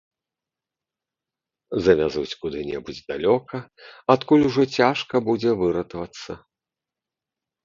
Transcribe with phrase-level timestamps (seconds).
[1.87, 3.55] Завязуць куды-небудзь далёка,
[4.15, 6.31] адкуль ужо цяжка будзе выратавацца.